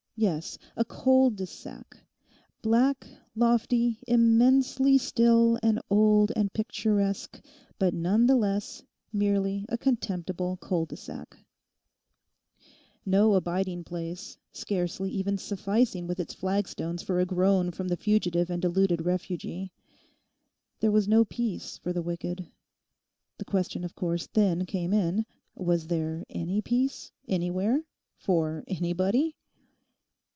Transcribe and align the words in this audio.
Yes, 0.17 0.59
a 0.77 0.85
cul 0.85 1.31
de 1.31 1.47
sac—black, 1.47 3.07
lofty, 3.35 3.97
immensely 4.07 4.99
still 4.99 5.57
and 5.63 5.81
old 5.89 6.31
and 6.35 6.53
picturesque, 6.53 7.41
but 7.79 7.95
none 7.95 8.27
the 8.27 8.35
less 8.35 8.83
merely 9.11 9.65
a 9.67 9.79
contemptible 9.79 10.57
cul 10.57 10.85
de 10.85 10.95
sac; 10.95 11.37
no 13.03 13.33
abiding 13.33 13.83
place, 13.83 14.37
scarcely 14.53 15.09
even 15.09 15.39
sufficing 15.39 16.05
with 16.05 16.19
its 16.19 16.35
flagstones 16.35 17.01
for 17.01 17.19
a 17.19 17.25
groan 17.25 17.71
from 17.71 17.87
the 17.87 17.97
fugitive 17.97 18.51
and 18.51 18.61
deluded 18.61 19.03
refugee. 19.03 19.71
There 20.81 20.91
was 20.91 21.07
no 21.07 21.25
peace 21.25 21.79
for 21.79 21.93
the 21.93 22.03
wicked. 22.03 22.47
The 23.39 23.45
question 23.45 23.83
of 23.83 23.95
course 23.95 24.27
then 24.27 24.67
came 24.67 24.93
in—Was 24.93 25.87
there 25.87 26.25
any 26.29 26.61
peace 26.61 27.11
anywhere, 27.27 27.85
for 28.19 28.63
anybody? 28.67 29.35